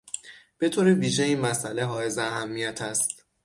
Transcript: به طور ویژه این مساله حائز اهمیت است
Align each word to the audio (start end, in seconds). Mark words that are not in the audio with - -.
به 0.57 0.69
طور 0.69 0.87
ویژه 0.93 1.23
این 1.23 1.39
مساله 1.39 1.85
حائز 1.85 2.17
اهمیت 2.17 2.81
است 2.81 3.25